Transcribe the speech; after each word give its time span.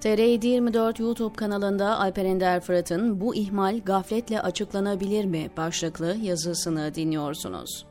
TR724 0.00 1.02
YouTube 1.02 1.36
kanalında 1.36 1.98
Alper 1.98 2.24
Ender 2.24 2.60
Fırat'ın 2.60 3.20
Bu 3.20 3.34
ihmal 3.34 3.80
gafletle 3.84 4.40
açıklanabilir 4.42 5.24
mi 5.24 5.50
başlıklı 5.56 6.16
yazısını 6.22 6.94
dinliyorsunuz. 6.94 7.86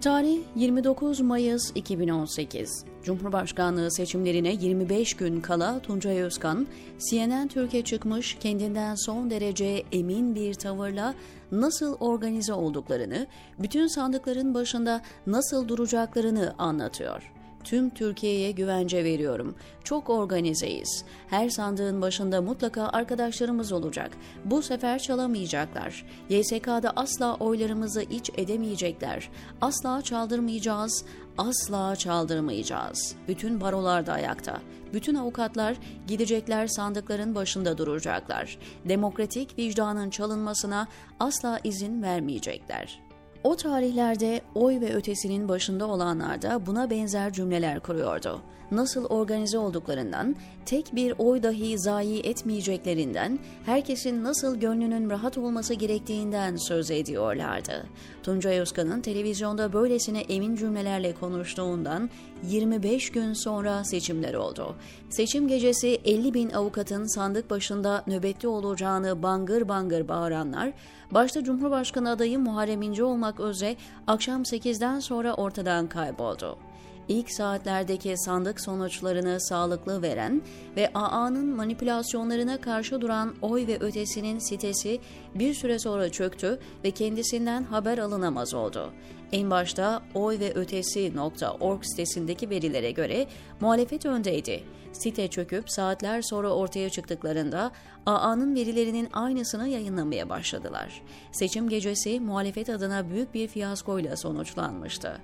Tarih 0.00 0.38
29 0.56 1.20
Mayıs 1.20 1.72
2018. 1.74 2.84
Cumhurbaşkanlığı 3.02 3.90
seçimlerine 3.90 4.52
25 4.52 5.14
gün 5.14 5.40
kala 5.40 5.78
Tuncay 5.80 6.22
Özkan, 6.22 6.66
CNN 7.10 7.48
Türkiye 7.48 7.84
çıkmış 7.84 8.36
kendinden 8.40 8.94
son 8.94 9.30
derece 9.30 9.82
emin 9.92 10.34
bir 10.34 10.54
tavırla 10.54 11.14
nasıl 11.52 11.96
organize 12.00 12.52
olduklarını, 12.52 13.26
bütün 13.58 13.86
sandıkların 13.86 14.54
başında 14.54 15.02
nasıl 15.26 15.68
duracaklarını 15.68 16.54
anlatıyor. 16.58 17.32
Tüm 17.66 17.90
Türkiye'ye 17.90 18.50
güvence 18.50 19.04
veriyorum. 19.04 19.54
Çok 19.84 20.10
organizeyiz. 20.10 21.04
Her 21.28 21.48
sandığın 21.48 22.02
başında 22.02 22.42
mutlaka 22.42 22.88
arkadaşlarımız 22.88 23.72
olacak. 23.72 24.10
Bu 24.44 24.62
sefer 24.62 24.98
çalamayacaklar. 24.98 26.04
YSK'da 26.28 26.92
asla 26.96 27.34
oylarımızı 27.34 28.02
iç 28.02 28.30
edemeyecekler. 28.36 29.28
Asla 29.60 30.02
çaldırmayacağız. 30.02 31.04
Asla 31.38 31.96
çaldırmayacağız. 31.96 33.16
Bütün 33.28 33.60
barolar 33.60 34.06
da 34.06 34.12
ayakta. 34.12 34.60
Bütün 34.92 35.14
avukatlar 35.14 35.76
gidecekler 36.06 36.66
sandıkların 36.66 37.34
başında 37.34 37.78
duracaklar. 37.78 38.58
Demokratik 38.88 39.58
vicdanın 39.58 40.10
çalınmasına 40.10 40.88
asla 41.20 41.60
izin 41.64 42.02
vermeyecekler. 42.02 43.05
O 43.46 43.56
tarihlerde 43.56 44.40
oy 44.54 44.80
ve 44.80 44.94
ötesinin 44.94 45.48
başında 45.48 45.86
olanlar 45.86 46.42
da 46.42 46.66
buna 46.66 46.90
benzer 46.90 47.32
cümleler 47.32 47.80
kuruyordu. 47.80 48.42
Nasıl 48.70 49.04
organize 49.04 49.58
olduklarından, 49.58 50.36
tek 50.66 50.94
bir 50.94 51.14
oy 51.18 51.42
dahi 51.42 51.78
zayi 51.78 52.20
etmeyeceklerinden, 52.20 53.38
herkesin 53.66 54.24
nasıl 54.24 54.56
gönlünün 54.56 55.10
rahat 55.10 55.38
olması 55.38 55.74
gerektiğinden 55.74 56.56
söz 56.56 56.90
ediyorlardı. 56.90 57.86
Tuncay 58.22 58.58
Özkan'ın 58.58 59.00
televizyonda 59.00 59.72
böylesine 59.72 60.20
emin 60.20 60.56
cümlelerle 60.56 61.14
konuştuğundan 61.14 62.10
25 62.42 63.10
gün 63.10 63.32
sonra 63.32 63.84
seçimler 63.84 64.34
oldu. 64.34 64.74
Seçim 65.10 65.48
gecesi 65.48 66.00
50 66.04 66.34
bin 66.34 66.50
avukatın 66.50 67.14
sandık 67.14 67.50
başında 67.50 68.04
nöbetli 68.06 68.48
olacağını 68.48 69.22
bangır 69.22 69.68
bangır 69.68 70.08
bağıranlar, 70.08 70.72
başta 71.10 71.44
Cumhurbaşkanı 71.44 72.10
adayı 72.10 72.38
Muharrem 72.38 72.82
İnce 72.82 73.04
olmak 73.40 73.54
üzere 73.54 73.76
akşam 74.06 74.42
8'den 74.42 75.00
sonra 75.00 75.34
ortadan 75.34 75.88
kayboldu 75.88 76.58
ilk 77.08 77.30
saatlerdeki 77.30 78.14
sandık 78.16 78.60
sonuçlarını 78.60 79.40
sağlıklı 79.40 80.02
veren 80.02 80.42
ve 80.76 80.90
AA'nın 80.94 81.56
manipülasyonlarına 81.56 82.60
karşı 82.60 83.00
duran 83.00 83.34
oy 83.42 83.66
ve 83.66 83.78
ötesinin 83.80 84.38
sitesi 84.38 85.00
bir 85.34 85.54
süre 85.54 85.78
sonra 85.78 86.10
çöktü 86.10 86.58
ve 86.84 86.90
kendisinden 86.90 87.64
haber 87.64 87.98
alınamaz 87.98 88.54
oldu. 88.54 88.92
En 89.32 89.50
başta 89.50 90.02
oy 90.14 90.38
ve 90.38 90.54
ötesi.org 90.54 91.84
sitesindeki 91.84 92.50
verilere 92.50 92.90
göre 92.90 93.26
muhalefet 93.60 94.06
öndeydi. 94.06 94.64
Site 94.92 95.28
çöküp 95.28 95.70
saatler 95.70 96.22
sonra 96.22 96.50
ortaya 96.50 96.90
çıktıklarında 96.90 97.72
AA'nın 98.06 98.54
verilerinin 98.54 99.08
aynısını 99.12 99.68
yayınlamaya 99.68 100.28
başladılar. 100.28 101.02
Seçim 101.32 101.68
gecesi 101.68 102.20
muhalefet 102.20 102.70
adına 102.70 103.10
büyük 103.10 103.34
bir 103.34 103.48
fiyaskoyla 103.48 104.16
sonuçlanmıştı. 104.16 105.20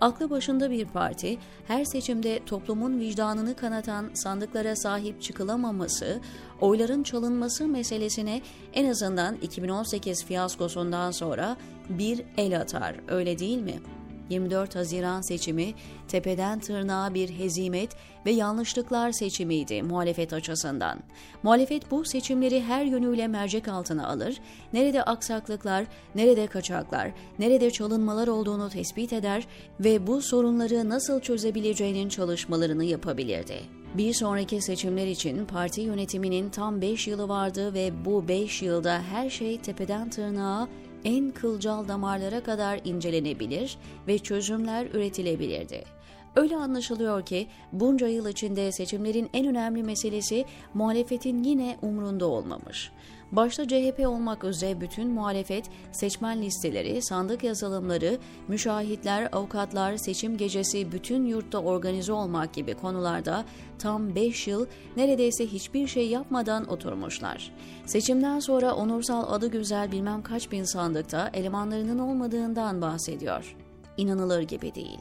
Aklı 0.00 0.30
başında 0.30 0.70
bir 0.70 0.84
parti, 0.86 1.38
her 1.66 1.84
seçimde 1.84 2.40
toplumun 2.46 3.00
vicdanını 3.00 3.56
kanatan 3.56 4.10
sandıklara 4.14 4.76
sahip 4.76 5.22
çıkılamaması, 5.22 6.20
oyların 6.60 7.02
çalınması 7.02 7.66
meselesine 7.66 8.42
en 8.74 8.90
azından 8.90 9.34
2018 9.34 10.24
fiyaskosundan 10.24 11.10
sonra 11.10 11.56
bir 11.88 12.22
el 12.36 12.60
atar, 12.60 12.96
öyle 13.08 13.38
değil 13.38 13.58
mi?'' 13.58 13.99
24 14.30 14.76
Haziran 14.76 15.20
seçimi 15.20 15.74
tepeden 16.08 16.60
tırnağa 16.60 17.14
bir 17.14 17.30
hezimet 17.38 17.90
ve 18.26 18.30
yanlışlıklar 18.30 19.12
seçimiydi 19.12 19.82
muhalefet 19.82 20.32
açısından. 20.32 20.98
Muhalefet 21.42 21.90
bu 21.90 22.04
seçimleri 22.04 22.62
her 22.62 22.84
yönüyle 22.84 23.28
mercek 23.28 23.68
altına 23.68 24.08
alır, 24.08 24.40
nerede 24.72 25.02
aksaklıklar, 25.02 25.86
nerede 26.14 26.46
kaçaklar, 26.46 27.12
nerede 27.38 27.70
çalınmalar 27.70 28.28
olduğunu 28.28 28.68
tespit 28.68 29.12
eder 29.12 29.46
ve 29.80 30.06
bu 30.06 30.22
sorunları 30.22 30.88
nasıl 30.88 31.20
çözebileceğinin 31.20 32.08
çalışmalarını 32.08 32.84
yapabilirdi. 32.84 33.80
Bir 33.94 34.12
sonraki 34.12 34.62
seçimler 34.62 35.06
için 35.06 35.44
parti 35.44 35.80
yönetiminin 35.80 36.50
tam 36.50 36.80
5 36.80 37.08
yılı 37.08 37.28
vardı 37.28 37.74
ve 37.74 38.04
bu 38.04 38.28
5 38.28 38.62
yılda 38.62 39.02
her 39.02 39.30
şey 39.30 39.60
tepeden 39.60 40.10
tırnağa 40.10 40.68
en 41.04 41.30
kılcal 41.30 41.88
damarlara 41.88 42.42
kadar 42.42 42.80
incelenebilir 42.84 43.78
ve 44.06 44.18
çözümler 44.18 44.86
üretilebilirdi. 44.86 45.99
Öyle 46.36 46.56
anlaşılıyor 46.56 47.22
ki 47.22 47.46
bunca 47.72 48.08
yıl 48.08 48.28
içinde 48.28 48.72
seçimlerin 48.72 49.30
en 49.32 49.46
önemli 49.46 49.82
meselesi 49.82 50.44
muhalefetin 50.74 51.44
yine 51.44 51.76
umrunda 51.82 52.26
olmamış. 52.26 52.92
Başta 53.32 53.68
CHP 53.68 54.06
olmak 54.06 54.44
üzere 54.44 54.80
bütün 54.80 55.08
muhalefet 55.08 55.64
seçmen 55.92 56.42
listeleri, 56.42 57.02
sandık 57.02 57.44
yazılımları, 57.44 58.18
müşahitler, 58.48 59.28
avukatlar, 59.32 59.96
seçim 59.96 60.36
gecesi 60.36 60.92
bütün 60.92 61.26
yurtta 61.26 61.58
organize 61.58 62.12
olmak 62.12 62.52
gibi 62.52 62.74
konularda 62.74 63.44
tam 63.78 64.14
5 64.14 64.48
yıl 64.48 64.66
neredeyse 64.96 65.46
hiçbir 65.46 65.86
şey 65.86 66.08
yapmadan 66.08 66.68
oturmuşlar. 66.68 67.52
Seçimden 67.86 68.40
sonra 68.40 68.74
onursal 68.74 69.32
adı 69.32 69.46
güzel 69.46 69.92
bilmem 69.92 70.22
kaç 70.22 70.52
bin 70.52 70.64
sandıkta 70.64 71.30
elemanlarının 71.34 71.98
olmadığından 71.98 72.82
bahsediyor. 72.82 73.56
İnanılır 73.96 74.42
gibi 74.42 74.74
değil. 74.74 75.00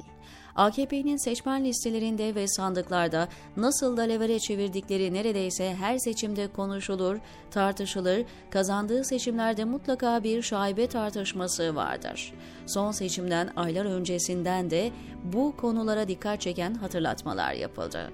AKP'nin 0.60 1.18
seçmen 1.18 1.66
listelerinde 1.66 2.36
ve 2.36 2.48
sandıklarda 2.48 3.28
nasıl 3.58 3.98
da 3.98 4.02
levere 4.02 4.40
çevirdikleri 4.40 5.14
neredeyse 5.14 5.76
her 5.76 5.98
seçimde 5.98 6.48
konuşulur, 6.48 7.18
tartışılır, 7.52 8.26
kazandığı 8.50 9.04
seçimlerde 9.04 9.66
mutlaka 9.66 10.24
bir 10.24 10.42
şaibe 10.42 10.88
tartışması 10.88 11.76
vardır. 11.76 12.34
Son 12.68 12.92
seçimden 12.92 13.50
aylar 13.56 13.86
öncesinden 13.86 14.70
de 14.70 14.92
bu 15.24 15.56
konulara 15.58 16.08
dikkat 16.08 16.42
çeken 16.42 16.74
hatırlatmalar 16.74 17.54
yapıldı. 17.54 18.12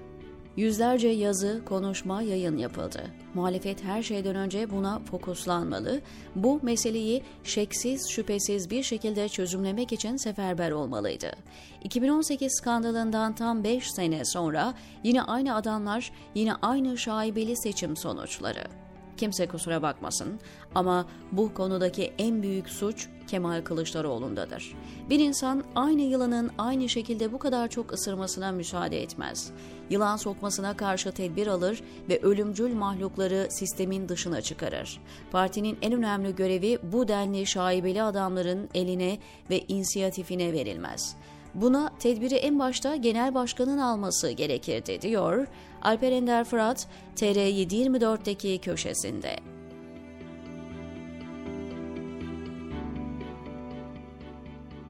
Yüzlerce 0.56 1.08
yazı, 1.08 1.62
konuşma, 1.64 2.22
yayın 2.22 2.56
yapıldı. 2.56 3.02
Muhalefet 3.34 3.84
her 3.84 4.02
şeyden 4.02 4.36
önce 4.36 4.70
buna 4.70 4.98
fokuslanmalı, 4.98 6.00
bu 6.36 6.60
meseleyi 6.62 7.22
şeksiz, 7.44 8.10
şüphesiz 8.10 8.70
bir 8.70 8.82
şekilde 8.82 9.28
çözümlemek 9.28 9.92
için 9.92 10.16
seferber 10.16 10.70
olmalıydı. 10.70 11.30
2018 11.84 12.52
skandalından 12.52 13.34
tam 13.34 13.64
5 13.64 13.90
sene 13.90 14.24
sonra 14.24 14.74
yine 15.04 15.22
aynı 15.22 15.54
adamlar, 15.54 16.12
yine 16.34 16.54
aynı 16.54 16.98
şaibeli 16.98 17.56
seçim 17.56 17.96
sonuçları. 17.96 18.64
Kimse 19.16 19.46
kusura 19.46 19.82
bakmasın 19.82 20.40
ama 20.74 21.06
bu 21.32 21.54
konudaki 21.54 22.12
en 22.18 22.42
büyük 22.42 22.68
suç 22.68 23.08
Kemal 23.26 23.62
Kılıçdaroğlu'ndadır. 23.62 24.74
Bir 25.10 25.20
insan 25.20 25.64
aynı 25.74 26.02
yılanın 26.02 26.50
aynı 26.58 26.88
şekilde 26.88 27.32
bu 27.32 27.38
kadar 27.38 27.68
çok 27.68 27.92
ısırmasına 27.92 28.52
müsaade 28.52 29.02
etmez. 29.02 29.50
Yılan 29.90 30.16
sokmasına 30.16 30.76
karşı 30.76 31.12
tedbir 31.12 31.46
alır 31.46 31.82
ve 32.08 32.20
ölümcül 32.22 32.74
mahlukları 32.74 33.46
sistemin 33.50 34.08
dışına 34.08 34.42
çıkarır. 34.42 35.00
Partinin 35.32 35.78
en 35.82 35.92
önemli 35.92 36.36
görevi 36.36 36.78
bu 36.82 37.08
denli 37.08 37.46
şaibeli 37.46 38.02
adamların 38.02 38.68
eline 38.74 39.18
ve 39.50 39.60
inisiyatifine 39.68 40.52
verilmez. 40.52 41.16
Buna 41.54 41.92
tedbiri 41.98 42.34
en 42.34 42.58
başta 42.58 42.96
genel 42.96 43.34
başkanın 43.34 43.78
alması 43.78 44.30
gerekirdi 44.30 45.02
diyor 45.02 45.46
Alper 45.82 46.12
Ender 46.12 46.44
Fırat 46.44 46.88
TR724'deki 47.16 48.58
köşesinde. 48.58 49.55